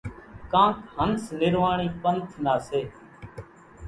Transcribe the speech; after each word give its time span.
ڪانڪ 0.51 0.77
هنس 0.95 1.23
نِرواڻِي 1.39 1.87
پنٿ 2.01 2.27
نا 2.43 2.53
سي۔ 2.67 2.81